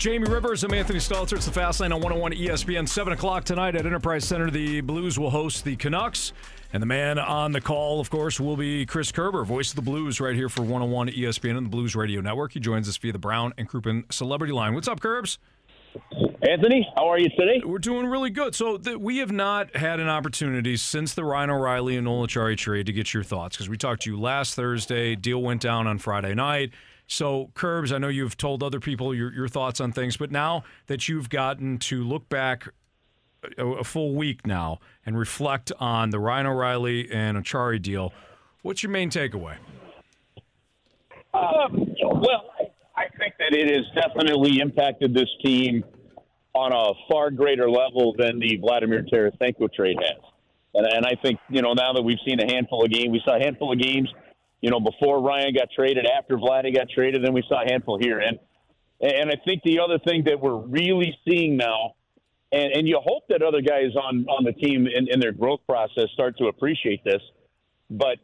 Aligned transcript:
Jamie 0.00 0.30
Rivers, 0.30 0.64
I'm 0.64 0.72
Anthony 0.72 0.98
Stalter. 0.98 1.34
It's 1.34 1.44
the 1.44 1.52
Fast 1.52 1.78
Lane 1.78 1.92
on 1.92 2.00
101 2.00 2.32
ESPN. 2.32 2.88
7 2.88 3.12
o'clock 3.12 3.44
tonight 3.44 3.76
at 3.76 3.84
Enterprise 3.84 4.24
Center. 4.24 4.50
The 4.50 4.80
Blues 4.80 5.18
will 5.18 5.28
host 5.28 5.62
the 5.62 5.76
Canucks. 5.76 6.32
And 6.72 6.82
the 6.82 6.86
man 6.86 7.18
on 7.18 7.52
the 7.52 7.60
call, 7.60 8.00
of 8.00 8.08
course, 8.08 8.40
will 8.40 8.56
be 8.56 8.86
Chris 8.86 9.12
Kerber, 9.12 9.44
voice 9.44 9.68
of 9.68 9.76
the 9.76 9.82
Blues, 9.82 10.18
right 10.18 10.34
here 10.34 10.48
for 10.48 10.62
101 10.62 11.08
ESPN 11.08 11.58
and 11.58 11.66
the 11.66 11.70
Blues 11.70 11.94
Radio 11.94 12.22
Network. 12.22 12.52
He 12.52 12.60
joins 12.60 12.88
us 12.88 12.96
via 12.96 13.12
the 13.12 13.18
Brown 13.18 13.52
and 13.58 13.68
Crouppen 13.68 14.10
Celebrity 14.10 14.54
Line. 14.54 14.72
What's 14.72 14.88
up, 14.88 15.00
Curbs? 15.00 15.38
Anthony, 16.48 16.88
how 16.96 17.06
are 17.06 17.18
you 17.18 17.28
today? 17.38 17.60
We're 17.62 17.78
doing 17.78 18.06
really 18.06 18.30
good. 18.30 18.54
So 18.54 18.78
th- 18.78 18.96
we 18.96 19.18
have 19.18 19.32
not 19.32 19.76
had 19.76 20.00
an 20.00 20.08
opportunity 20.08 20.78
since 20.78 21.12
the 21.12 21.24
Ryan 21.24 21.50
O'Reilly 21.50 21.96
and 21.96 22.06
Noel 22.06 22.26
Acciari 22.26 22.56
trade 22.56 22.86
to 22.86 22.92
get 22.94 23.12
your 23.12 23.22
thoughts 23.22 23.54
because 23.54 23.68
we 23.68 23.76
talked 23.76 24.04
to 24.04 24.10
you 24.10 24.18
last 24.18 24.54
Thursday. 24.54 25.14
Deal 25.14 25.42
went 25.42 25.60
down 25.60 25.86
on 25.86 25.98
Friday 25.98 26.32
night. 26.34 26.70
So, 27.12 27.50
Curbs, 27.54 27.90
I 27.90 27.98
know 27.98 28.06
you've 28.06 28.36
told 28.36 28.62
other 28.62 28.78
people 28.78 29.12
your, 29.12 29.32
your 29.32 29.48
thoughts 29.48 29.80
on 29.80 29.90
things, 29.90 30.16
but 30.16 30.30
now 30.30 30.62
that 30.86 31.08
you've 31.08 31.28
gotten 31.28 31.78
to 31.78 32.04
look 32.04 32.28
back 32.28 32.68
a, 33.58 33.66
a 33.66 33.84
full 33.84 34.14
week 34.14 34.46
now 34.46 34.78
and 35.04 35.18
reflect 35.18 35.72
on 35.80 36.10
the 36.10 36.20
Ryan 36.20 36.46
O'Reilly 36.46 37.10
and 37.10 37.36
Acciari 37.36 37.82
deal, 37.82 38.12
what's 38.62 38.84
your 38.84 38.92
main 38.92 39.10
takeaway? 39.10 39.56
Um, 41.34 41.96
well, 42.00 42.44
I 42.96 43.08
think 43.18 43.34
that 43.40 43.54
it 43.54 43.68
has 43.76 43.86
definitely 43.92 44.60
impacted 44.60 45.12
this 45.12 45.28
team 45.44 45.82
on 46.54 46.72
a 46.72 46.92
far 47.12 47.32
greater 47.32 47.68
level 47.68 48.14
than 48.16 48.38
the 48.38 48.56
Vladimir 48.58 49.04
Tarasenko 49.12 49.72
trade 49.72 49.96
has. 50.00 50.22
And, 50.74 50.86
and 50.86 51.04
I 51.04 51.20
think, 51.20 51.40
you 51.48 51.60
know, 51.60 51.72
now 51.72 51.92
that 51.92 52.02
we've 52.02 52.20
seen 52.24 52.38
a 52.38 52.46
handful 52.46 52.84
of 52.84 52.92
games, 52.92 53.10
we 53.10 53.20
saw 53.24 53.34
a 53.36 53.40
handful 53.40 53.72
of 53.72 53.80
games– 53.80 54.08
you 54.60 54.70
know, 54.70 54.80
before 54.80 55.22
Ryan 55.22 55.54
got 55.54 55.68
traded, 55.74 56.06
after 56.06 56.36
Vladdy 56.36 56.74
got 56.74 56.88
traded, 56.90 57.24
then 57.24 57.32
we 57.32 57.42
saw 57.48 57.62
a 57.62 57.70
handful 57.70 57.98
here. 57.98 58.18
And 58.18 58.38
and 59.00 59.30
I 59.30 59.36
think 59.44 59.62
the 59.62 59.78
other 59.80 59.98
thing 59.98 60.24
that 60.26 60.40
we're 60.40 60.58
really 60.58 61.16
seeing 61.26 61.56
now, 61.56 61.94
and, 62.52 62.70
and 62.72 62.86
you 62.86 63.00
hope 63.02 63.22
that 63.30 63.42
other 63.42 63.62
guys 63.62 63.96
on, 63.96 64.26
on 64.28 64.44
the 64.44 64.52
team 64.52 64.86
in, 64.86 65.08
in 65.08 65.20
their 65.20 65.32
growth 65.32 65.60
process 65.66 66.04
start 66.12 66.36
to 66.36 66.48
appreciate 66.48 67.02
this, 67.02 67.22
but 67.88 68.18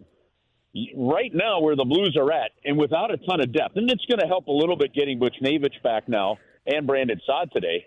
right 0.95 1.35
now 1.35 1.61
where 1.61 1.77
the 1.77 1.85
Blues 1.85 2.15
are 2.21 2.31
at, 2.31 2.51
and 2.65 2.77
without 2.77 3.11
a 3.11 3.17
ton 3.17 3.41
of 3.41 3.55
depth, 3.55 3.77
and 3.77 3.91
it's 3.91 4.05
going 4.05 4.21
to 4.21 4.27
help 4.27 4.49
a 4.49 4.53
little 4.53 4.77
bit 4.77 4.93
getting 4.93 5.19
Buchnevich 5.19 5.83
back 5.83 6.11
now 6.11 6.37
and 6.67 6.87
Brandon 6.87 7.19
Saad 7.27 7.51
today, 7.53 7.87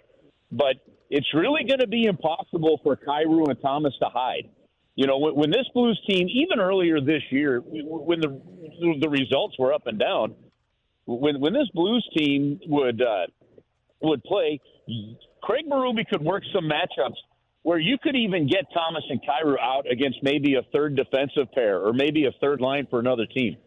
but 0.52 0.78
it's 1.12 1.32
really 1.36 1.66
going 1.66 1.82
to 1.82 1.88
be 1.88 2.06
impossible 2.06 2.80
for 2.84 2.96
Kyrou 2.96 3.50
and 3.50 3.62
Thomas 3.62 3.94
to 4.02 4.10
hide. 4.10 4.50
You 4.96 5.08
know, 5.08 5.18
when, 5.18 5.50
this 5.50 5.66
Blues 5.74 6.00
team, 6.10 6.28
even 6.28 6.60
earlier 6.60 7.00
this 7.00 7.22
year, 7.30 7.62
when 7.64 8.20
the 8.20 8.42
the 9.00 9.10
results 9.10 9.56
were 9.58 9.74
up 9.74 9.88
and 9.88 9.98
down, 9.98 10.36
when 11.06 11.40
when 11.40 11.54
this 11.54 11.70
Blues 11.74 12.08
team 12.18 12.60
would 12.68 13.02
uh, 13.02 13.28
would 14.02 14.24
play, 14.24 14.60
Craig 15.42 15.66
Berube 15.70 16.06
could 16.10 16.22
work 16.22 16.44
some 16.54 16.70
matchups 16.70 17.16
where 17.64 17.80
you 17.80 17.98
could 18.02 18.16
even 18.16 18.48
get 18.48 18.66
Thomas 18.74 19.04
and 19.10 19.22
Kyrou 19.22 19.56
out 19.62 19.86
against 19.90 20.20
maybe 20.24 20.56
a 20.56 20.64
third 20.74 20.96
defensive 20.96 21.52
pair 21.54 21.80
or 21.80 21.94
maybe 21.94 22.26
a 22.26 22.32
third 22.42 22.62
line 22.62 22.88
for 22.90 23.00
another 23.00 23.26
team. 23.26 23.58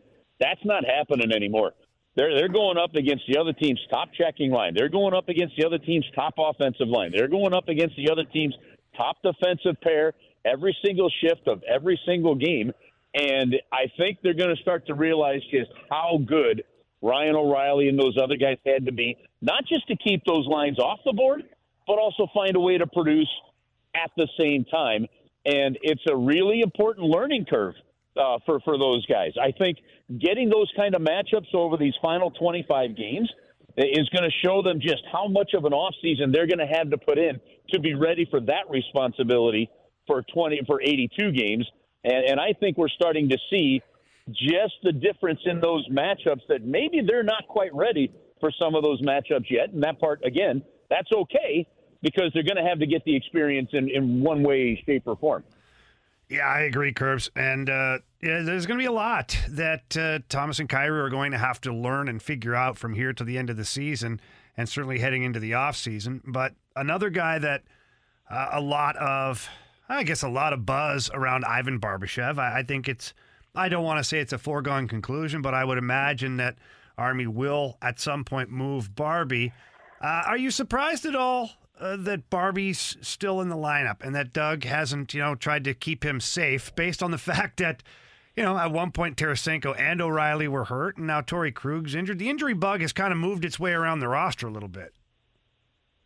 That's 0.41 0.61
not 0.65 0.85
happening 0.85 1.33
anymore. 1.33 1.73
They're 2.15 2.37
they're 2.37 2.49
going 2.49 2.77
up 2.77 2.95
against 2.95 3.25
the 3.27 3.39
other 3.39 3.53
team's 3.53 3.81
top 3.91 4.11
checking 4.13 4.51
line. 4.51 4.75
They're 4.75 4.89
going 4.89 5.15
up 5.15 5.29
against 5.29 5.57
the 5.57 5.65
other 5.65 5.79
team's 5.79 6.05
top 6.15 6.35
offensive 6.39 6.89
line. 6.89 7.11
They're 7.15 7.29
going 7.29 7.55
up 7.55 7.69
against 7.69 7.97
the 7.97 8.11
other 8.11 8.25
team's 8.25 8.55
top 8.97 9.17
defensive 9.23 9.81
pair 9.81 10.13
every 10.45 10.77
single 10.85 11.11
shift 11.23 11.47
of 11.47 11.63
every 11.63 12.01
single 12.07 12.35
game. 12.35 12.73
And 13.15 13.57
I 13.73 13.87
think 13.99 14.19
they're 14.23 14.35
going 14.35 14.55
to 14.55 14.63
start 14.63 14.87
to 14.87 14.95
realize 14.95 15.41
just 15.51 15.71
how 15.91 16.19
good 16.25 16.65
Ryan 17.03 17.37
O'Reilly 17.37 17.89
and 17.89 17.99
those 17.99 18.17
other 18.23 18.37
guys 18.37 18.59
had 18.65 18.87
to 18.87 18.93
be, 18.93 19.19
not 19.41 19.65
just 19.67 19.87
to 19.89 19.97
keep 19.97 20.25
those 20.25 20.47
lines 20.47 20.79
off 20.79 21.01
the 21.05 21.13
board, 21.13 21.43
but 21.87 21.99
also 21.99 22.27
find 22.33 22.57
a 22.57 22.61
way 22.61 22.79
to 22.79 22.87
produce 22.87 23.29
at 23.95 24.11
the 24.17 24.29
same 24.41 24.65
time. 24.65 25.07
And 25.45 25.79
it's 25.83 26.03
a 26.09 26.17
really 26.17 26.61
important 26.61 27.07
learning 27.07 27.47
curve 27.51 27.75
uh, 28.17 28.39
for, 28.47 28.61
for 28.61 28.79
those 28.79 29.05
guys. 29.07 29.33
I 29.41 29.53
think 29.53 29.79
getting 30.19 30.49
those 30.49 30.71
kind 30.77 30.95
of 30.95 31.03
matchups 31.03 31.55
over 31.55 31.77
these 31.77 31.95
final 32.01 32.31
25 32.31 32.97
games 32.97 33.31
is 33.77 34.09
going 34.11 34.25
to 34.25 34.31
show 34.45 34.63
them 34.63 34.81
just 34.81 35.03
how 35.11 35.27
much 35.27 35.55
of 35.55 35.65
an 35.65 35.73
offseason 35.73 36.33
they're 36.33 36.47
going 36.47 36.59
to 36.59 36.67
have 36.67 36.91
to 36.91 36.99
put 36.99 37.19
in 37.19 37.41
to 37.71 37.81
be 37.81 37.95
ready 37.95 38.27
for 38.31 38.41
that 38.41 38.71
responsibility 38.71 39.69
for 40.07 40.23
20 40.35 40.63
for 40.67 40.81
82 40.81 41.33
games, 41.33 41.67
and, 42.05 42.25
and 42.25 42.41
I 42.41 42.53
think 42.59 42.77
we're 42.77 42.89
starting 42.89 43.29
to 43.29 43.39
see 43.51 43.81
just 44.31 44.75
the 44.83 44.93
difference 44.93 45.41
in 45.45 45.61
those 45.61 45.89
matchups 45.89 46.43
that 46.49 46.65
maybe 46.65 47.01
they're 47.07 47.23
not 47.23 47.47
quite 47.49 47.75
ready 47.75 48.13
for 48.41 48.51
some 48.61 48.75
of 48.75 48.83
those 48.83 49.01
matchups 49.03 49.51
yet. 49.51 49.71
And 49.73 49.83
that 49.83 50.01
part, 50.01 50.25
again, 50.25 50.63
that's 50.91 51.11
okay 51.13 51.67
because 52.03 52.31
they're 52.35 52.43
going 52.43 52.63
to 52.63 52.69
have 52.69 52.79
to 52.81 52.87
get 52.87 53.05
the 53.05 53.17
experience 53.17 53.71
in, 53.73 53.89
in 53.89 54.23
one 54.23 54.43
way, 54.43 54.83
shape, 54.85 55.05
or 55.07 55.17
form. 55.17 55.45
Yeah, 56.29 56.47
I 56.47 56.61
agree, 56.61 56.93
Curbs. 56.93 57.31
And 57.37 57.69
uh, 57.69 57.99
yeah, 58.23 58.43
there's 58.43 58.67
going 58.67 58.79
to 58.79 58.83
be 58.83 58.87
a 58.87 58.93
lot 58.93 59.39
that 59.51 59.97
uh, 59.97 60.21
Thomas 60.29 60.59
and 60.59 60.69
Kyrou 60.69 61.05
are 61.05 61.11
going 61.11 61.33
to 61.33 61.39
have 61.39 61.61
to 61.63 61.73
learn 61.73 62.09
and 62.09 62.23
figure 62.23 62.55
out 62.55 62.79
from 62.79 62.95
here 62.95 63.13
to 63.13 63.25
the 63.25 63.39
end 63.39 63.51
of 63.51 63.57
the 63.57 63.65
season 63.65 64.21
and 64.57 64.69
certainly 64.69 64.99
heading 64.99 65.23
into 65.25 65.41
the 65.41 65.53
offseason. 65.53 66.21
But 66.25 66.55
another 66.75 67.11
guy 67.11 67.39
that 67.39 67.63
uh, 68.31 68.51
a 68.53 68.61
lot 68.61 68.97
of 68.97 69.49
I 69.93 70.03
guess, 70.05 70.23
a 70.23 70.29
lot 70.29 70.53
of 70.53 70.65
buzz 70.67 71.11
around 71.13 71.45
Ivan 71.45 71.81
Barbashev. 71.81 72.39
I, 72.39 72.61
I 72.61 72.63
think 72.63 72.89
it's, 72.89 73.13
I 73.55 73.69
don't 73.69 73.85
want 73.85 73.99
to 73.99 74.05
say 74.05 74.19
it's 74.19 74.33
a 74.33 74.39
foregone 74.39 74.89
conclusion, 74.89 75.43
but 75.43 75.55
I 75.55 75.65
would 75.65 75.79
imagine 75.79 76.39
that 76.39 76.57
Army 76.97 77.27
will 77.27 77.79
at 77.83 78.01
some 78.01 78.25
point 78.25 78.51
move 78.51 78.95
Barbie. 78.95 79.53
Uh, 80.01 80.23
are 80.27 80.37
you 80.37 80.51
surprised 80.51 81.05
at 81.07 81.15
all 81.15 81.51
uh, 81.79 81.97
that 81.97 82.31
Barbie's 82.31 82.97
still 83.01 83.41
in 83.41 83.49
the 83.49 83.57
lineup 83.57 84.03
and 84.03 84.15
that 84.15 84.33
Doug 84.33 84.65
hasn't, 84.65 85.15
you 85.15 85.21
know, 85.21 85.35
tried 85.35 85.65
to 85.65 85.75
keep 85.75 86.05
him 86.05 86.21
safe 86.21 86.75
based 86.75 87.03
on 87.03 87.11
the 87.11 87.19
fact 87.33 87.59
that, 87.59 87.83
you 88.37 88.43
know, 88.43 88.57
at 88.57 88.73
one 88.73 88.93
point 88.93 89.17
Tarasenko 89.17 89.79
and 89.79 90.01
O'Reilly 90.01 90.49
were 90.49 90.65
hurt, 90.65 90.97
and 90.97 91.07
now 91.07 91.21
Torey 91.21 91.53
Krug's 91.53 91.95
injured. 91.95 92.19
The 92.19 92.31
injury 92.31 92.55
bug 92.55 92.81
has 92.81 92.93
kind 92.93 93.13
of 93.13 93.19
moved 93.19 93.45
its 93.45 93.61
way 93.61 93.73
around 93.73 94.01
the 94.01 94.09
roster 94.09 94.47
a 94.47 94.51
little 94.51 94.69
bit. 94.69 94.95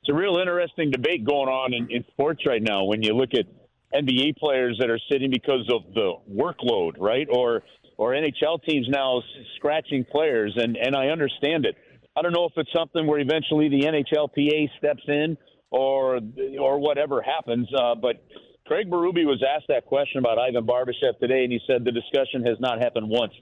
It's 0.02 0.10
a 0.10 0.14
real 0.14 0.36
interesting 0.36 0.90
debate 0.90 1.24
going 1.24 1.48
on 1.48 1.72
in, 1.72 1.90
in 1.90 2.04
sports 2.08 2.46
right 2.46 2.62
now 2.62 2.84
when 2.84 3.02
you 3.02 3.14
look 3.14 3.34
at 3.34 3.46
NBA 3.94 4.36
players 4.36 4.76
that 4.80 4.90
are 4.90 5.00
sitting 5.10 5.30
because 5.30 5.68
of 5.72 5.94
the 5.94 6.14
workload, 6.30 6.94
right? 6.98 7.26
Or 7.30 7.62
or 7.98 8.12
NHL 8.12 8.62
teams 8.68 8.86
now 8.90 9.22
scratching 9.56 10.04
players, 10.04 10.52
and 10.56 10.76
and 10.76 10.94
I 10.94 11.08
understand 11.08 11.66
it. 11.66 11.76
I 12.16 12.22
don't 12.22 12.32
know 12.32 12.46
if 12.46 12.52
it's 12.56 12.70
something 12.74 13.06
where 13.06 13.20
eventually 13.20 13.68
the 13.68 13.82
NHLPA 13.82 14.68
steps 14.78 15.02
in 15.06 15.36
or 15.70 16.20
or 16.58 16.78
whatever 16.78 17.22
happens. 17.22 17.68
Uh, 17.74 17.94
but 17.94 18.24
Craig 18.66 18.90
Berube 18.90 19.24
was 19.24 19.44
asked 19.46 19.66
that 19.68 19.86
question 19.86 20.18
about 20.18 20.38
Ivan 20.38 20.66
Barbashev 20.66 21.18
today, 21.20 21.44
and 21.44 21.52
he 21.52 21.60
said 21.66 21.84
the 21.84 21.92
discussion 21.92 22.44
has 22.44 22.58
not 22.58 22.82
happened 22.82 23.08
once 23.08 23.32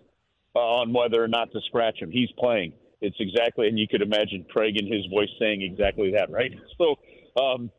uh, 0.55 0.59
on 0.59 0.93
whether 0.93 1.23
or 1.23 1.29
not 1.29 1.51
to 1.53 1.61
scratch 1.67 1.99
him. 2.01 2.11
He's 2.11 2.31
playing. 2.39 2.75
It's 3.01 3.17
exactly, 3.19 3.69
and 3.69 3.79
you 3.79 3.87
could 3.89 4.03
imagine 4.03 4.47
Craig 4.51 4.77
in 4.79 4.91
his 4.91 5.05
voice 5.07 5.29
saying 5.39 5.63
exactly 5.63 6.13
that, 6.13 6.31
right? 6.31 6.53
So, 6.79 6.97
um, 7.43 7.71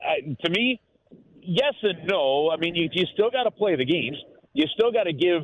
I, 0.00 0.34
to 0.44 0.50
me, 0.50 0.80
yes 1.42 1.74
and 1.82 2.06
no. 2.08 2.50
I 2.50 2.56
mean, 2.56 2.74
you, 2.74 2.88
you 2.92 3.04
still 3.12 3.30
got 3.30 3.44
to 3.44 3.50
play 3.50 3.76
the 3.76 3.84
games. 3.84 4.16
You 4.52 4.66
still 4.74 4.92
got 4.92 5.04
to 5.04 5.12
give 5.12 5.42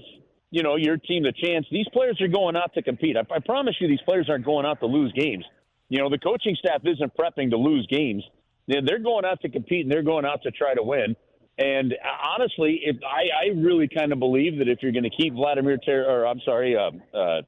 you 0.50 0.62
know 0.62 0.76
your 0.76 0.96
team 0.96 1.24
the 1.24 1.32
chance. 1.32 1.66
These 1.70 1.86
players 1.92 2.20
are 2.20 2.28
going 2.28 2.56
out 2.56 2.74
to 2.74 2.82
compete. 2.82 3.16
I, 3.16 3.34
I 3.34 3.38
promise 3.40 3.74
you, 3.80 3.88
these 3.88 4.02
players 4.06 4.28
aren't 4.30 4.44
going 4.44 4.66
out 4.66 4.80
to 4.80 4.86
lose 4.86 5.12
games. 5.12 5.44
You 5.88 5.98
know, 5.98 6.10
the 6.10 6.18
coaching 6.18 6.56
staff 6.58 6.82
isn't 6.84 7.12
prepping 7.16 7.50
to 7.50 7.56
lose 7.56 7.86
games. 7.90 8.22
They're 8.66 8.98
going 8.98 9.24
out 9.24 9.40
to 9.42 9.48
compete 9.48 9.86
and 9.86 9.90
they're 9.90 10.02
going 10.02 10.26
out 10.26 10.42
to 10.42 10.50
try 10.50 10.74
to 10.74 10.82
win. 10.82 11.16
And 11.58 11.94
honestly, 12.22 12.80
if 12.84 12.96
I, 13.02 13.48
I 13.48 13.58
really 13.58 13.88
kind 13.88 14.12
of 14.12 14.18
believe 14.18 14.58
that 14.58 14.68
if 14.68 14.78
you're 14.82 14.92
going 14.92 15.04
to 15.04 15.10
keep 15.10 15.32
Vladimir 15.32 15.78
Ter- 15.78 16.04
or 16.04 16.26
I'm 16.26 16.40
sorry, 16.44 16.76
uh, 16.76 16.90
uh, 17.16 17.42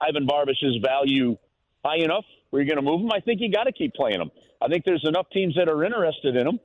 Ivan 0.00 0.26
Barbash's 0.26 0.78
value 0.84 1.36
high 1.84 2.04
enough 2.04 2.24
where 2.50 2.62
you're 2.62 2.72
going 2.72 2.84
to 2.84 2.88
move 2.88 3.00
him, 3.00 3.10
I 3.12 3.20
think 3.20 3.40
you 3.40 3.50
got 3.50 3.64
to 3.64 3.72
keep 3.72 3.94
playing 3.94 4.20
him. 4.20 4.30
I 4.62 4.68
think 4.68 4.84
there's 4.84 5.04
enough 5.04 5.26
teams 5.32 5.56
that 5.56 5.68
are 5.68 5.82
interested 5.82 6.36
in 6.36 6.46
him, 6.46 6.60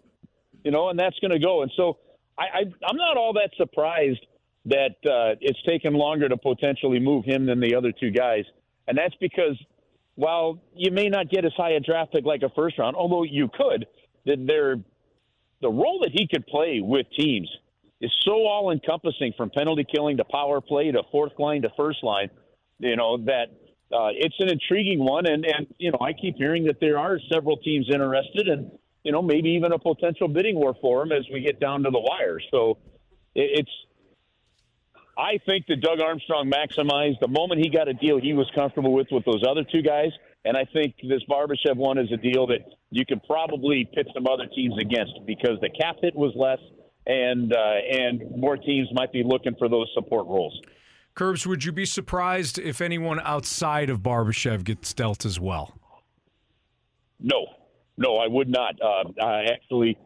you 0.66 0.72
know, 0.72 0.90
and 0.90 1.00
that's 1.00 1.18
going 1.20 1.32
to 1.32 1.40
go. 1.40 1.62
And 1.62 1.72
so 1.78 2.00
I, 2.38 2.44
I, 2.44 2.60
I'm 2.90 2.98
not 2.98 3.16
all 3.16 3.34
that 3.34 3.52
surprised 3.56 4.26
that 4.66 4.96
uh, 5.06 5.38
it's 5.40 5.62
taken 5.62 5.94
longer 5.94 6.28
to 6.28 6.36
potentially 6.36 7.00
move 7.00 7.24
him 7.24 7.46
than 7.46 7.60
the 7.60 7.76
other 7.76 7.94
two 7.98 8.10
guys. 8.10 8.44
And 8.88 8.98
that's 8.98 9.14
because 9.22 9.56
while 10.16 10.60
you 10.76 10.92
may 10.92 11.08
not 11.08 11.30
get 11.30 11.46
as 11.46 11.54
high 11.56 11.74
a 11.74 11.80
draft 11.80 12.14
pick 12.14 12.26
like 12.26 12.42
a 12.42 12.50
first 12.56 12.80
round, 12.80 12.96
although 12.96 13.24
you 13.24 13.48
could, 13.48 13.86
that 14.26 14.44
they're 14.48 14.78
the 15.62 15.70
role 15.70 16.00
that 16.02 16.12
he 16.12 16.28
could 16.28 16.46
play 16.48 16.82
with 16.82 17.06
teams 17.18 17.50
is 18.02 18.12
so 18.24 18.46
all 18.46 18.72
encompassing 18.72 19.34
from 19.38 19.52
penalty 19.52 19.86
killing 19.90 20.18
to 20.18 20.26
power 20.26 20.62
play 20.62 20.92
to 20.92 21.04
fourth 21.12 21.34
line 21.38 21.62
to 21.62 21.70
first 21.78 22.04
line, 22.04 22.30
you 22.80 22.96
know, 22.96 23.18
that 23.18 23.46
uh, 23.94 24.10
it's 24.14 24.36
an 24.40 24.50
intriguing 24.50 25.00
one. 25.00 25.28
And, 25.28 25.46
and, 25.46 25.68
you 25.78 25.92
know, 25.92 26.00
I 26.02 26.14
keep 26.14 26.38
hearing 26.38 26.66
that 26.66 26.80
there 26.82 26.98
are 26.98 27.20
several 27.32 27.58
teams 27.58 27.88
interested 27.92 28.48
and, 28.48 28.72
you 29.06 29.12
know, 29.12 29.22
maybe 29.22 29.50
even 29.52 29.72
a 29.72 29.78
potential 29.78 30.28
bidding 30.28 30.56
war 30.56 30.76
for 30.82 31.04
him 31.04 31.12
as 31.12 31.24
we 31.32 31.40
get 31.40 31.60
down 31.60 31.84
to 31.84 31.92
the 31.92 32.00
wire. 32.00 32.40
So 32.50 32.80
it's, 33.36 33.70
I 35.16 35.38
think 35.46 35.68
that 35.68 35.80
Doug 35.80 36.02
Armstrong 36.02 36.52
maximized 36.52 37.20
the 37.22 37.28
moment 37.28 37.62
he 37.62 37.70
got 37.70 37.88
a 37.88 37.94
deal 37.94 38.20
he 38.20 38.34
was 38.34 38.50
comfortable 38.56 38.94
with 38.94 39.08
with 39.12 39.24
those 39.24 39.44
other 39.48 39.64
two 39.64 39.84
guys. 39.84 40.10
And 40.44 40.58
I 40.58 40.66
think 40.74 40.96
this 41.04 41.22
Barbashev 41.30 41.76
one 41.76 42.00
is 42.00 42.12
a 42.12 42.18
deal 42.18 42.48
that 42.48 42.66
you 42.90 43.06
could 43.06 43.22
probably 43.24 43.88
pit 43.94 44.08
some 44.14 44.26
other 44.26 44.48
teams 44.48 44.76
against 44.80 45.14
because 45.26 45.60
the 45.62 45.70
cap 45.70 45.98
hit 46.02 46.16
was 46.16 46.34
less, 46.36 46.60
and 47.06 47.54
uh, 47.54 47.58
and 47.58 48.24
more 48.36 48.58
teams 48.58 48.90
might 48.92 49.12
be 49.12 49.24
looking 49.24 49.56
for 49.58 49.70
those 49.70 49.88
support 49.94 50.26
roles. 50.28 50.60
Curbs, 51.14 51.46
would 51.48 51.64
you 51.64 51.72
be 51.72 51.86
surprised 51.86 52.58
if 52.58 52.82
anyone 52.82 53.20
outside 53.24 53.90
of 53.90 54.00
Barbashev 54.00 54.64
gets 54.64 54.94
dealt 54.94 55.26
as 55.26 55.40
well? 55.40 55.74
No, 57.20 57.48
no, 57.98 58.18
I 58.18 58.28
would 58.28 58.50
not. 58.50 58.76
Uh, 58.82 59.24
I 59.24 59.46
actually, 59.46 59.98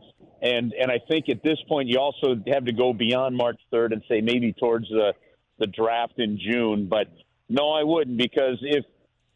and 0.41 0.74
and 0.74 0.91
I 0.91 1.00
think 1.09 1.30
at 1.30 1.44
this 1.44 1.57
point 1.68 1.89
you 1.89 2.00
also 2.00 2.36
have 2.47 2.65
to 2.65 2.71
go 2.71 2.94
beyond 2.94 3.36
March 3.36 3.59
third 3.71 3.94
and 3.94 4.03
say 4.07 4.21
maybe 4.21 4.53
towards 4.53 4.88
the 4.89 5.13
the 5.57 5.68
draft 5.68 6.13
in 6.18 6.39
June. 6.39 6.88
But 6.88 7.07
no, 7.50 7.71
I 7.71 7.83
wouldn't 7.83 8.18
because 8.18 8.57
if 8.62 8.86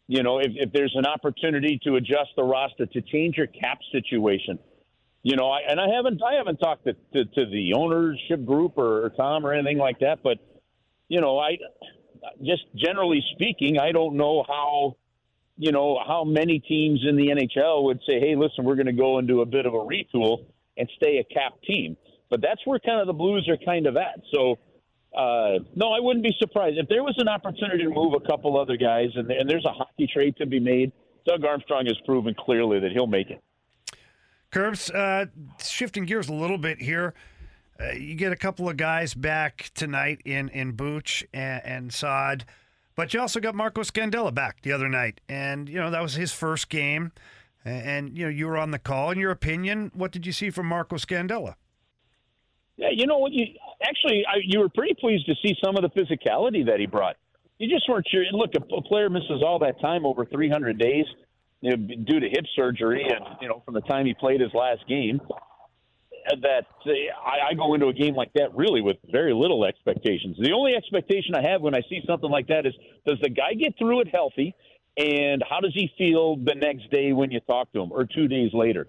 you 0.06 0.22
know, 0.22 0.38
if, 0.38 0.52
if 0.54 0.72
there's 0.72 0.94
an 0.96 1.06
opportunity 1.06 1.80
to 1.84 1.96
adjust 1.96 2.30
the 2.36 2.44
roster 2.44 2.86
to 2.86 3.00
change 3.00 3.36
your 3.36 3.46
cap 3.46 3.78
situation, 3.90 4.58
you 5.22 5.36
know, 5.36 5.50
I, 5.50 5.60
and 5.68 5.80
I 5.80 5.88
haven't 5.94 6.22
I 6.22 6.34
haven't 6.34 6.58
talked 6.58 6.84
to, 6.84 6.92
to, 6.92 7.24
to 7.24 7.46
the 7.46 7.72
ownership 7.74 8.44
group 8.44 8.76
or, 8.76 9.06
or 9.06 9.10
Tom 9.10 9.46
or 9.46 9.52
anything 9.52 9.78
like 9.78 10.00
that, 10.00 10.22
but 10.22 10.38
you 11.08 11.20
know, 11.20 11.38
I 11.38 11.56
just 12.42 12.62
generally 12.76 13.22
speaking, 13.32 13.78
I 13.78 13.92
don't 13.92 14.16
know 14.16 14.44
how 14.46 14.96
you 15.56 15.72
know 15.72 16.00
how 16.06 16.24
many 16.24 16.58
teams 16.58 17.00
in 17.08 17.16
the 17.16 17.28
NHL 17.28 17.84
would 17.84 18.00
say, 18.06 18.20
"Hey, 18.20 18.34
listen, 18.36 18.64
we're 18.64 18.76
going 18.76 18.86
to 18.86 18.92
go 18.92 19.20
do 19.20 19.40
a 19.40 19.46
bit 19.46 19.66
of 19.66 19.74
a 19.74 19.78
retool 19.78 20.46
and 20.76 20.88
stay 20.96 21.18
a 21.18 21.24
cap 21.24 21.54
team." 21.66 21.96
But 22.30 22.40
that's 22.40 22.60
where 22.64 22.78
kind 22.78 23.00
of 23.00 23.06
the 23.06 23.12
Blues 23.12 23.48
are 23.48 23.58
kind 23.64 23.86
of 23.86 23.96
at. 23.96 24.20
So 24.32 24.58
uh, 25.14 25.60
no, 25.76 25.92
I 25.92 26.00
wouldn't 26.00 26.24
be 26.24 26.34
surprised 26.38 26.76
if 26.76 26.88
there 26.88 27.02
was 27.02 27.14
an 27.18 27.28
opportunity 27.28 27.84
to 27.84 27.90
move 27.90 28.14
a 28.14 28.26
couple 28.26 28.58
other 28.58 28.76
guys, 28.76 29.10
and, 29.14 29.30
and 29.30 29.48
there's 29.48 29.64
a 29.64 29.72
hockey 29.72 30.08
trade 30.12 30.36
to 30.38 30.46
be 30.46 30.58
made. 30.58 30.92
Doug 31.24 31.44
Armstrong 31.44 31.86
has 31.86 31.96
proven 32.04 32.34
clearly 32.34 32.80
that 32.80 32.90
he'll 32.90 33.06
make 33.06 33.30
it. 33.30 33.40
Curbs, 34.50 34.90
uh, 34.90 35.26
shifting 35.62 36.04
gears 36.04 36.28
a 36.28 36.34
little 36.34 36.58
bit 36.58 36.80
here. 36.80 37.14
Uh, 37.80 37.92
you 37.92 38.14
get 38.14 38.32
a 38.32 38.36
couple 38.36 38.68
of 38.68 38.76
guys 38.76 39.14
back 39.14 39.70
tonight 39.74 40.20
in 40.24 40.48
in 40.50 40.72
Booch 40.72 41.24
and, 41.32 41.64
and 41.64 41.92
Saad, 41.92 42.44
but 42.96 43.14
you 43.14 43.20
also 43.20 43.40
got 43.40 43.54
Marco 43.54 43.82
Scandella 43.82 44.32
back 44.34 44.62
the 44.62 44.72
other 44.72 44.88
night, 44.88 45.20
and 45.28 45.68
you 45.68 45.80
know 45.80 45.90
that 45.90 46.02
was 46.02 46.14
his 46.14 46.32
first 46.32 46.68
game, 46.68 47.12
and, 47.64 48.16
you 48.16 48.24
know 48.24 48.30
you 48.30 48.46
were 48.46 48.56
on 48.56 48.70
the 48.70 48.78
call. 48.78 49.10
In 49.10 49.18
your 49.18 49.30
opinion, 49.30 49.90
what 49.94 50.12
did 50.12 50.26
you 50.26 50.32
see 50.32 50.50
from 50.50 50.66
Marco 50.66 50.96
Scandella? 50.96 51.54
Yeah, 52.76 52.88
you 52.92 53.06
know 53.06 53.18
what? 53.18 53.32
You 53.32 53.46
actually 53.82 54.24
I, 54.26 54.38
you 54.44 54.60
were 54.60 54.68
pretty 54.68 54.94
pleased 54.94 55.26
to 55.26 55.34
see 55.42 55.54
some 55.64 55.76
of 55.76 55.82
the 55.82 55.90
physicality 55.90 56.66
that 56.66 56.80
he 56.80 56.86
brought. 56.86 57.16
You 57.58 57.68
just 57.68 57.88
weren't 57.88 58.06
sure. 58.10 58.24
Look, 58.32 58.50
a, 58.56 58.74
a 58.74 58.82
player 58.82 59.08
misses 59.08 59.42
all 59.44 59.58
that 59.60 59.80
time 59.80 60.04
over 60.04 60.24
300 60.24 60.78
days 60.78 61.06
you 61.64 61.70
know, 61.70 61.76
due 61.76 62.20
to 62.20 62.28
hip 62.28 62.44
surgery, 62.54 63.06
and 63.08 63.24
you 63.40 63.48
know 63.48 63.62
from 63.64 63.72
the 63.74 63.80
time 63.82 64.04
he 64.04 64.14
played 64.14 64.40
his 64.40 64.52
last 64.52 64.86
game. 64.86 65.20
That 66.40 66.64
I, 66.86 67.50
I 67.50 67.54
go 67.54 67.74
into 67.74 67.88
a 67.88 67.92
game 67.92 68.14
like 68.14 68.32
that 68.34 68.56
really 68.56 68.80
with 68.80 68.96
very 69.12 69.34
little 69.34 69.64
expectations. 69.64 70.36
The 70.40 70.52
only 70.52 70.74
expectation 70.74 71.34
I 71.34 71.42
have 71.42 71.60
when 71.60 71.74
I 71.74 71.82
see 71.88 72.00
something 72.06 72.30
like 72.30 72.46
that 72.48 72.64
is, 72.64 72.72
does 73.06 73.18
the 73.20 73.28
guy 73.28 73.52
get 73.54 73.76
through 73.78 74.00
it 74.00 74.08
healthy, 74.08 74.54
and 74.96 75.44
how 75.48 75.60
does 75.60 75.74
he 75.74 75.90
feel 75.98 76.36
the 76.36 76.54
next 76.54 76.90
day 76.90 77.12
when 77.12 77.30
you 77.30 77.40
talk 77.40 77.70
to 77.72 77.82
him, 77.82 77.92
or 77.92 78.06
two 78.06 78.26
days 78.26 78.52
later? 78.54 78.86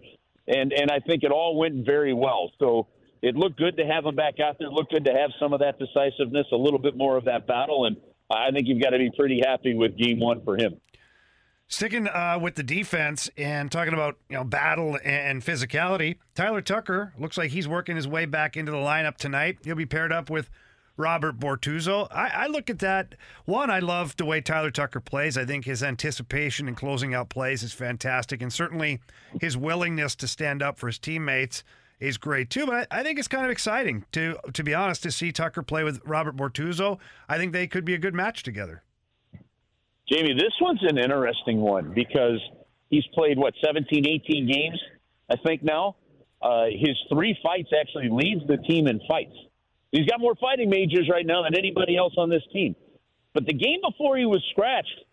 And 0.48 0.72
and 0.72 0.90
I 0.90 1.00
think 1.00 1.24
it 1.24 1.32
all 1.32 1.58
went 1.58 1.86
very 1.86 2.14
well. 2.14 2.52
So 2.58 2.88
it 3.22 3.36
looked 3.36 3.58
good 3.58 3.76
to 3.78 3.86
have 3.86 4.06
him 4.06 4.16
back 4.16 4.40
out 4.40 4.58
there. 4.58 4.68
It 4.68 4.74
looked 4.74 4.92
good 4.94 5.06
to 5.06 5.14
have 5.14 5.32
some 5.40 5.52
of 5.52 5.60
that 5.60 5.78
decisiveness, 5.78 6.48
a 6.54 6.58
little 6.58 6.80
bit 6.80 6.96
more 6.96 7.18
of 7.18 7.26
that 7.26 7.48
battle, 7.48 7.86
and 7.86 7.98
I 8.32 8.52
think 8.52 8.68
you've 8.68 8.82
got 8.82 8.92
to 8.92 8.98
be 8.98 9.12
pretty 9.18 9.42
happy 9.46 9.74
with 9.76 9.98
game 9.98 10.20
one 10.20 10.44
for 10.44 10.56
him. 10.56 10.80
Sticking 11.68 12.08
uh, 12.08 12.38
with 12.40 12.56
the 12.56 12.64
defense 12.64 13.30
and 13.38 13.72
talking 13.72 13.94
about 13.94 14.18
you 14.30 14.38
know 14.38 14.44
battle 14.44 15.00
and 15.04 15.42
physicality, 15.44 16.18
Tyler 16.36 16.62
Tucker 16.62 17.14
looks 17.18 17.38
like 17.38 17.52
he's 17.52 17.68
working 17.68 17.96
his 17.96 18.08
way 18.08 18.26
back 18.26 18.56
into 18.56 18.72
the 18.72 18.78
lineup 18.78 19.18
tonight. 19.18 19.58
He'll 19.64 19.76
be 19.76 19.88
paired 19.88 20.14
up 20.14 20.30
with 20.30 20.50
Robert 20.98 21.40
Bortuzzo. 21.40 22.08
I, 22.12 22.28
I, 22.28 22.48
look 22.48 22.70
at 22.70 22.80
that. 22.80 23.16
One, 23.46 23.70
I 23.70 23.80
love 23.80 24.16
the 24.16 24.26
way 24.26 24.42
Tyler 24.42 24.72
Tucker 24.72 25.00
plays. 25.00 25.38
I 25.38 25.46
think 25.46 25.66
his 25.66 25.84
anticipation 25.84 26.68
and 26.68 26.78
closing 26.78 27.14
out 27.14 27.30
plays 27.30 27.64
is 27.64 27.74
fantastic, 27.74 28.42
and 28.42 28.54
certainly 28.54 29.02
his 29.42 29.58
willingness 29.58 30.16
to 30.18 30.28
stand 30.28 30.62
up 30.62 30.78
for 30.78 30.88
his 30.88 31.00
teammates 31.00 31.64
is 32.00 32.18
great 32.18 32.50
too. 32.50 32.66
But 32.66 32.88
I, 32.92 33.00
I, 33.00 33.04
think 33.04 33.20
it's 33.20 33.28
kind 33.28 33.46
of 33.46 33.52
exciting 33.52 34.06
to 34.12 34.38
to 34.54 34.64
be 34.64 34.74
honest 34.74 35.04
to 35.04 35.12
see 35.12 35.32
Tucker 35.32 35.64
play 35.64 35.84
with 35.84 36.02
Robert 36.06 36.36
Bortuzzo. 36.36 37.00
I 37.28 37.38
think 37.38 37.54
they 37.54 37.68
could 37.68 37.86
be 37.86 37.94
a 37.94 38.00
good 38.00 38.14
match 38.14 38.44
together. 38.44 38.84
Jamie, 40.10 40.34
this 40.34 40.54
one's 40.62 40.82
an 40.84 40.98
interesting 40.98 41.62
one 41.62 41.94
because 41.94 42.40
he's 42.90 43.06
played 43.14 43.38
what 43.38 43.54
17, 43.64 44.06
18 44.08 44.52
games, 44.52 44.80
I 45.30 45.36
think 45.38 45.64
now. 45.64 45.96
Uh, 46.42 46.66
his 46.66 46.96
three 47.12 47.36
fights 47.42 47.70
actually 47.80 48.10
leads 48.10 48.46
the 48.48 48.58
team 48.58 48.88
in 48.88 49.00
fights. 49.08 49.36
He's 49.92 50.06
got 50.06 50.20
more 50.20 50.36
fighting 50.36 50.70
majors 50.70 51.10
right 51.12 51.26
now 51.26 51.44
than 51.44 51.58
anybody 51.58 51.98
else 51.98 52.14
on 52.18 52.30
this 52.30 52.44
team. 52.54 52.76
But 53.34 53.46
the 53.46 53.54
game 53.54 53.80
before 53.88 54.18
he 54.18 54.26
was 54.26 54.44
scratched, 54.52 55.06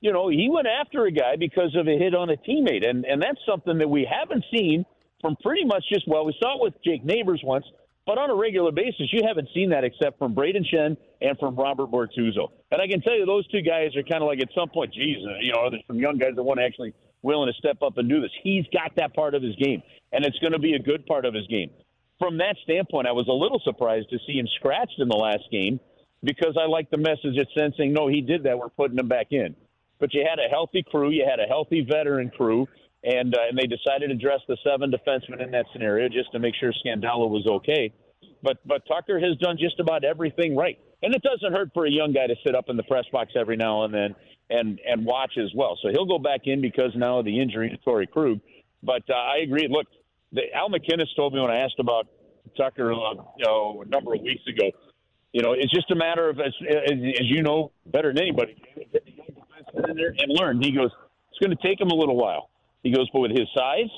you 0.00 0.12
know, 0.12 0.28
he 0.28 0.48
went 0.50 0.66
after 0.66 1.04
a 1.04 1.10
guy 1.10 1.36
because 1.38 1.74
of 1.76 1.88
a 1.88 1.98
hit 1.98 2.14
on 2.14 2.30
a 2.30 2.36
teammate, 2.36 2.88
and 2.88 3.04
and 3.04 3.20
that's 3.20 3.40
something 3.46 3.78
that 3.78 3.88
we 3.88 4.08
haven't 4.08 4.44
seen 4.52 4.86
from 5.20 5.36
pretty 5.42 5.64
much 5.64 5.84
just 5.92 6.06
well, 6.06 6.24
we 6.24 6.34
saw 6.40 6.56
it 6.56 6.62
with 6.62 6.74
Jake 6.84 7.04
Neighbors 7.04 7.40
once, 7.44 7.64
but 8.08 8.16
on 8.16 8.30
a 8.30 8.34
regular 8.34 8.72
basis, 8.72 9.12
you 9.12 9.20
haven't 9.22 9.50
seen 9.52 9.68
that 9.68 9.84
except 9.84 10.18
from 10.18 10.34
Brayden 10.34 10.64
Schenn 10.64 10.96
and 11.20 11.38
from 11.38 11.54
Robert 11.56 11.90
Bortuzzo. 11.90 12.48
And 12.70 12.80
I 12.80 12.88
can 12.88 13.02
tell 13.02 13.14
you, 13.14 13.26
those 13.26 13.46
two 13.48 13.60
guys 13.60 13.94
are 13.96 14.02
kind 14.02 14.22
of 14.22 14.28
like 14.28 14.40
at 14.40 14.48
some 14.54 14.70
point, 14.70 14.94
geez, 14.94 15.18
uh, 15.18 15.36
you 15.42 15.52
know, 15.52 15.68
there's 15.68 15.82
some 15.86 15.98
young 15.98 16.16
guys 16.16 16.30
that 16.34 16.42
want 16.42 16.58
to 16.58 16.64
actually 16.64 16.94
willing 17.20 17.52
to 17.52 17.58
step 17.58 17.82
up 17.82 17.98
and 17.98 18.08
do 18.08 18.22
this. 18.22 18.30
He's 18.42 18.64
got 18.72 18.96
that 18.96 19.12
part 19.12 19.34
of 19.34 19.42
his 19.42 19.54
game, 19.56 19.82
and 20.10 20.24
it's 20.24 20.38
going 20.38 20.54
to 20.54 20.58
be 20.58 20.72
a 20.72 20.78
good 20.78 21.04
part 21.04 21.26
of 21.26 21.34
his 21.34 21.46
game. 21.48 21.68
From 22.18 22.38
that 22.38 22.56
standpoint, 22.64 23.06
I 23.06 23.12
was 23.12 23.28
a 23.28 23.32
little 23.32 23.60
surprised 23.62 24.08
to 24.08 24.18
see 24.26 24.38
him 24.38 24.48
scratched 24.56 24.98
in 24.98 25.08
the 25.08 25.16
last 25.16 25.44
game 25.52 25.78
because 26.24 26.56
I 26.58 26.66
like 26.66 26.88
the 26.88 26.96
message 26.96 27.36
it 27.36 27.40
it's 27.40 27.50
sensing, 27.54 27.92
no, 27.92 28.08
he 28.08 28.22
did 28.22 28.42
that, 28.44 28.58
we're 28.58 28.70
putting 28.70 28.98
him 28.98 29.08
back 29.08 29.32
in. 29.32 29.54
But 30.00 30.14
you 30.14 30.24
had 30.26 30.38
a 30.38 30.48
healthy 30.48 30.82
crew, 30.82 31.10
you 31.10 31.26
had 31.28 31.40
a 31.40 31.46
healthy 31.46 31.82
veteran 31.86 32.30
crew 32.30 32.66
and 33.04 33.34
uh, 33.34 33.38
and 33.48 33.56
they 33.56 33.66
decided 33.66 34.08
to 34.08 34.16
dress 34.16 34.40
the 34.48 34.56
seven 34.64 34.90
defensemen 34.90 35.42
in 35.42 35.50
that 35.52 35.66
scenario 35.72 36.08
just 36.08 36.32
to 36.32 36.38
make 36.38 36.54
sure 36.58 36.72
Scandella 36.84 37.28
was 37.28 37.46
okay. 37.46 37.92
But 38.42 38.58
but 38.66 38.82
Tucker 38.86 39.20
has 39.20 39.36
done 39.38 39.56
just 39.58 39.78
about 39.80 40.04
everything 40.04 40.56
right, 40.56 40.78
and 41.02 41.14
it 41.14 41.22
doesn't 41.22 41.52
hurt 41.52 41.70
for 41.74 41.86
a 41.86 41.90
young 41.90 42.12
guy 42.12 42.26
to 42.26 42.34
sit 42.44 42.54
up 42.54 42.66
in 42.68 42.76
the 42.76 42.82
press 42.84 43.04
box 43.12 43.32
every 43.38 43.56
now 43.56 43.84
and 43.84 43.94
then 43.94 44.14
and 44.50 44.80
and 44.86 45.04
watch 45.04 45.32
as 45.38 45.50
well. 45.54 45.78
So 45.82 45.88
he'll 45.90 46.06
go 46.06 46.18
back 46.18 46.42
in 46.44 46.60
because 46.60 46.90
now 46.96 47.20
of 47.20 47.24
the 47.24 47.40
injury 47.40 47.70
to 47.70 47.76
Torey 47.88 48.10
Krug. 48.10 48.40
But 48.82 49.02
uh, 49.08 49.14
I 49.14 49.38
agree. 49.42 49.68
Look, 49.70 49.86
the, 50.32 50.42
Al 50.54 50.68
MacInnis 50.68 51.14
told 51.16 51.34
me 51.34 51.40
when 51.40 51.50
I 51.50 51.58
asked 51.58 51.78
about 51.78 52.06
Tucker, 52.56 52.92
uh, 52.92 53.14
you 53.36 53.44
know, 53.44 53.82
a 53.86 53.88
number 53.88 54.14
of 54.14 54.22
weeks 54.22 54.42
ago. 54.48 54.70
You 55.32 55.42
know, 55.42 55.52
it's 55.52 55.72
just 55.72 55.90
a 55.90 55.94
matter 55.94 56.30
of 56.30 56.40
as, 56.40 56.54
as, 56.66 56.98
as 57.20 57.26
you 57.26 57.42
know 57.42 57.70
better 57.84 58.12
than 58.12 58.22
anybody, 58.22 58.56
get 58.74 59.04
the 59.04 59.12
young 59.12 59.26
defenseman 59.26 59.90
in 59.90 59.96
there 59.96 60.08
and 60.08 60.26
learn. 60.28 60.62
He 60.62 60.72
goes, 60.72 60.90
it's 61.30 61.38
going 61.38 61.54
to 61.54 61.62
take 61.62 61.78
him 61.78 61.90
a 61.90 61.94
little 61.94 62.16
while 62.16 62.48
he 62.82 62.92
goes, 62.92 63.08
but 63.12 63.20
with 63.20 63.32
his 63.32 63.48
size, 63.56 63.90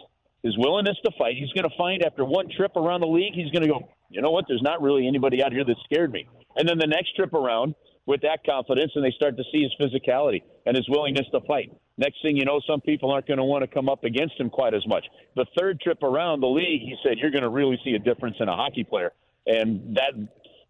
his 0.43 0.57
willingness 0.57 0.97
to 1.05 1.11
fight, 1.19 1.37
he's 1.37 1.53
going 1.53 1.69
to 1.69 1.77
find 1.77 2.03
after 2.03 2.25
one 2.25 2.49
trip 2.57 2.73
around 2.77 3.01
the 3.01 3.07
league, 3.07 3.35
he's 3.35 3.51
going 3.51 3.63
to 3.63 3.69
go, 3.69 3.89
you 4.09 4.23
know 4.23 4.31
what? 4.31 4.47
There's 4.49 4.63
not 4.63 4.83
really 4.83 5.07
anybody 5.07 5.43
out 5.43 5.53
here 5.53 5.65
that 5.65 5.77
scared 5.85 6.13
me. 6.13 6.27
And 6.57 6.69
then 6.69 6.79
the 6.79 6.87
next 6.87 7.15
trip 7.15 7.35
around 7.35 7.75
with 8.07 8.23
that 8.23 8.41
confidence, 8.45 8.93
and 8.95 9.05
they 9.05 9.13
start 9.13 9.37
to 9.37 9.45
see 9.53 9.63
his 9.63 9.73
physicality 9.79 10.43
and 10.67 10.77
his 10.77 10.89
willingness 10.89 11.27
to 11.33 11.41
fight. 11.47 11.71
Next 11.99 12.17
thing 12.23 12.37
you 12.37 12.45
know, 12.45 12.61
some 12.67 12.81
people 12.81 13.11
aren't 13.11 13.27
going 13.27 13.39
to 13.39 13.45
want 13.45 13.63
to 13.63 13.69
come 13.69 13.89
up 13.89 14.05
against 14.05 14.41
him 14.41 14.49
quite 14.49 14.75
as 14.75 14.87
much. 14.87 15.05
The 15.37 15.47
third 15.59 15.81
trip 15.81 16.03
around 16.03 16.41
the 16.41 16.49
league, 16.49 16.81
he 16.81 16.97
said, 17.05 17.19
you're 17.19 17.31
going 17.31 17.43
to 17.43 17.51
really 17.51 17.79
see 17.85 17.93
a 17.93 17.99
difference 17.99 18.37
in 18.41 18.49
a 18.49 18.57
hockey 18.57 18.85
player. 18.85 19.13
And 19.47 19.97
that 19.97 20.15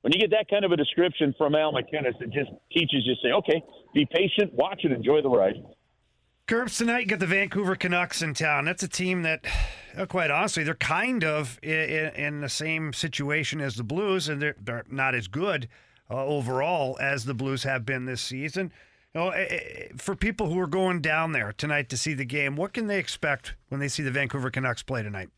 when 0.03 0.13
you 0.13 0.19
get 0.19 0.31
that 0.31 0.51
kind 0.51 0.65
of 0.65 0.73
a 0.73 0.77
description 0.77 1.35
from 1.39 1.55
Al 1.55 1.73
MacInnis, 1.73 2.21
it 2.21 2.31
just 2.33 2.51
teaches 2.73 3.07
you 3.07 3.15
to 3.15 3.21
say, 3.23 3.33
okay, 3.33 3.63
be 3.95 4.07
patient, 4.07 4.53
watch 4.55 4.81
it, 4.83 4.93
enjoy 4.93 5.23
the 5.23 5.29
ride. 5.29 5.55
Curbs 6.51 6.79
tonight, 6.79 7.03
you 7.03 7.07
got 7.07 7.21
the 7.21 7.29
Vancouver 7.29 7.77
Canucks 7.77 8.23
in 8.23 8.35
town. 8.35 8.65
That's 8.65 8.83
a 8.83 8.89
team 8.89 9.23
that, 9.23 9.47
uh, 9.97 10.05
quite 10.07 10.33
honestly, 10.33 10.65
they're 10.65 10.75
kind 10.75 11.23
of 11.23 11.61
in, 11.63 12.09
in, 12.17 12.41
the 12.41 12.49
same 12.49 12.93
situation 12.93 13.61
as 13.61 13.77
the 13.77 13.85
Blues, 13.85 14.29
and 14.29 14.43
they're, 14.43 14.57
they're 14.61 14.85
not 14.91 15.15
as 15.15 15.29
good 15.29 15.69
uh, 16.11 16.27
overall 16.27 16.99
as 17.01 17.25
the 17.25 17.35
Blues 17.35 17.63
have 17.63 17.87
been 17.87 18.05
this 18.05 18.21
season. 18.21 18.73
You 19.15 19.21
know, 19.21 19.29
eh, 19.29 19.47
eh, 19.49 19.89
for 19.97 20.17
people 20.17 20.53
who 20.53 20.59
are 20.59 20.67
going 20.67 21.01
down 21.01 21.31
there 21.31 21.53
tonight 21.53 21.89
to 21.91 21.97
see 21.97 22.15
the 22.15 22.25
game, 22.25 22.57
what 22.57 22.73
can 22.73 22.89
they 22.89 22.99
expect 22.99 23.55
when 23.69 23.79
they 23.79 23.87
see 23.87 24.03
the 24.03 24.11
Vancouver 24.11 24.51
Canucks 24.51 24.83
play 24.83 25.05
tonight? 25.05 25.29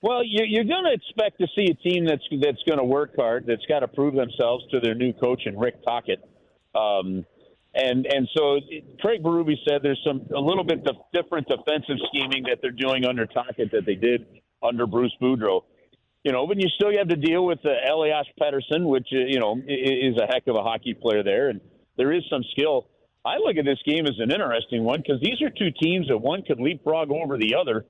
Well, 0.00 0.22
you're 0.24 0.64
going 0.64 0.84
to 0.84 0.94
expect 0.94 1.38
to 1.40 1.46
see 1.54 1.70
a 1.70 1.74
team 1.74 2.06
that's 2.06 2.24
that's 2.40 2.62
going 2.66 2.78
to 2.78 2.84
work 2.84 3.16
hard, 3.16 3.44
that's 3.46 3.66
got 3.66 3.80
to 3.80 3.88
prove 3.88 4.14
themselves 4.14 4.64
to 4.70 4.80
their 4.80 4.94
new 4.94 5.12
coach 5.12 5.42
and 5.44 5.60
Rick 5.60 5.84
Tocchet. 5.84 6.26
Um, 6.74 7.26
and 7.74 8.06
and 8.06 8.28
so 8.36 8.58
Craig 9.00 9.22
Berube 9.22 9.54
said 9.68 9.80
there's 9.82 10.00
some 10.04 10.26
a 10.34 10.40
little 10.40 10.64
bit 10.64 10.86
of 10.88 10.96
different 11.12 11.46
defensive 11.46 11.96
scheming 12.08 12.44
that 12.44 12.58
they're 12.60 12.72
doing 12.72 13.04
under 13.04 13.26
Tocchet 13.26 13.70
that 13.72 13.86
they 13.86 13.94
did 13.94 14.26
under 14.62 14.86
Bruce 14.86 15.14
Boudreau. 15.22 15.62
You 16.24 16.32
know, 16.32 16.46
but 16.46 16.58
you 16.58 16.68
still 16.74 16.90
have 16.98 17.08
to 17.08 17.16
deal 17.16 17.46
with 17.46 17.60
uh, 17.64 17.70
Elias 17.90 18.26
Pettersson, 18.40 18.86
which 18.86 19.06
uh, 19.12 19.18
you 19.26 19.38
know 19.38 19.56
is 19.66 20.16
a 20.20 20.26
heck 20.26 20.48
of 20.48 20.56
a 20.56 20.62
hockey 20.62 20.94
player 20.94 21.22
there, 21.22 21.48
and 21.48 21.60
there 21.96 22.12
is 22.12 22.22
some 22.28 22.42
skill. 22.52 22.88
I 23.24 23.36
look 23.36 23.56
at 23.56 23.64
this 23.64 23.78
game 23.86 24.06
as 24.06 24.14
an 24.18 24.30
interesting 24.32 24.82
one 24.82 25.00
because 25.00 25.20
these 25.22 25.40
are 25.42 25.50
two 25.50 25.70
teams 25.80 26.08
that 26.08 26.18
one 26.18 26.42
could 26.42 26.58
leapfrog 26.58 27.10
over 27.10 27.38
the 27.38 27.54
other. 27.54 27.86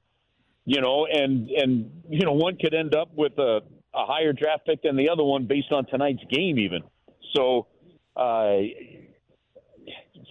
You 0.67 0.83
know, 0.83 1.07
and 1.11 1.49
and 1.49 2.03
you 2.11 2.27
know 2.27 2.33
one 2.33 2.57
could 2.57 2.75
end 2.75 2.95
up 2.95 3.09
with 3.15 3.33
a, 3.39 3.63
a 3.95 4.07
higher 4.07 4.35
draft 4.35 4.67
pick 4.67 4.83
than 4.83 4.97
the 4.97 5.09
other 5.09 5.25
one 5.25 5.47
based 5.47 5.73
on 5.73 5.87
tonight's 5.87 6.23
game, 6.31 6.59
even. 6.59 6.83
So. 7.35 7.67
Uh, 8.17 8.59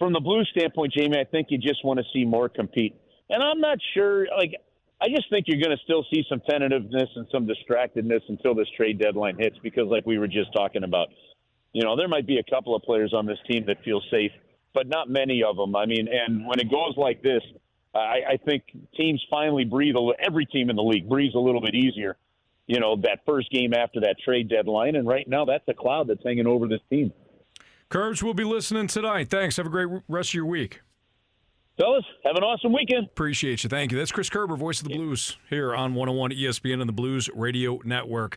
from 0.00 0.14
the 0.14 0.18
Blues 0.18 0.48
standpoint, 0.50 0.94
Jamie, 0.94 1.18
I 1.20 1.24
think 1.24 1.48
you 1.50 1.58
just 1.58 1.84
want 1.84 2.00
to 2.00 2.04
see 2.12 2.24
more 2.24 2.48
compete. 2.48 2.96
And 3.28 3.40
I'm 3.40 3.60
not 3.60 3.78
sure, 3.94 4.26
like, 4.36 4.54
I 5.00 5.08
just 5.08 5.30
think 5.30 5.44
you're 5.46 5.60
going 5.60 5.76
to 5.76 5.82
still 5.84 6.04
see 6.12 6.24
some 6.28 6.40
tentativeness 6.40 7.08
and 7.14 7.26
some 7.30 7.46
distractedness 7.46 8.22
until 8.28 8.54
this 8.54 8.66
trade 8.76 8.98
deadline 8.98 9.36
hits 9.38 9.56
because, 9.62 9.86
like 9.88 10.06
we 10.06 10.18
were 10.18 10.26
just 10.26 10.52
talking 10.54 10.84
about, 10.84 11.08
you 11.72 11.84
know, 11.84 11.96
there 11.96 12.08
might 12.08 12.26
be 12.26 12.38
a 12.38 12.50
couple 12.50 12.74
of 12.74 12.82
players 12.82 13.12
on 13.14 13.26
this 13.26 13.38
team 13.48 13.64
that 13.66 13.84
feel 13.84 14.00
safe, 14.10 14.32
but 14.74 14.88
not 14.88 15.08
many 15.08 15.42
of 15.42 15.56
them. 15.56 15.76
I 15.76 15.86
mean, 15.86 16.08
and 16.10 16.46
when 16.46 16.58
it 16.58 16.70
goes 16.70 16.94
like 16.96 17.22
this, 17.22 17.42
I, 17.94 18.20
I 18.32 18.36
think 18.44 18.64
teams 18.96 19.22
finally 19.30 19.64
breathe 19.64 19.96
a 19.96 20.12
every 20.18 20.46
team 20.46 20.70
in 20.70 20.76
the 20.76 20.82
league 20.82 21.08
breathes 21.08 21.34
a 21.34 21.38
little 21.38 21.60
bit 21.60 21.74
easier, 21.74 22.16
you 22.66 22.80
know, 22.80 22.96
that 22.96 23.20
first 23.26 23.50
game 23.50 23.74
after 23.74 24.00
that 24.00 24.16
trade 24.24 24.48
deadline. 24.48 24.96
And 24.96 25.06
right 25.06 25.28
now, 25.28 25.44
that's 25.44 25.64
a 25.68 25.74
cloud 25.74 26.08
that's 26.08 26.22
hanging 26.24 26.46
over 26.46 26.68
this 26.68 26.80
team. 26.88 27.12
Curbs 27.90 28.22
will 28.22 28.34
be 28.34 28.44
listening 28.44 28.86
tonight. 28.86 29.28
Thanks. 29.30 29.56
Have 29.56 29.66
a 29.66 29.70
great 29.70 29.88
rest 30.08 30.30
of 30.30 30.34
your 30.34 30.46
week. 30.46 30.80
Fellas, 31.76 32.04
have 32.24 32.36
an 32.36 32.42
awesome 32.42 32.72
weekend. 32.72 33.06
Appreciate 33.06 33.64
you. 33.64 33.68
Thank 33.68 33.90
you. 33.90 33.98
That's 33.98 34.12
Chris 34.12 34.30
Kerber, 34.30 34.54
voice 34.54 34.80
of 34.80 34.88
the 34.88 34.94
Blues, 34.94 35.38
here 35.48 35.74
on 35.74 35.94
101 35.94 36.30
ESPN 36.30 36.80
and 36.80 36.88
the 36.88 36.92
Blues 36.92 37.28
Radio 37.34 37.80
Network. 37.84 38.28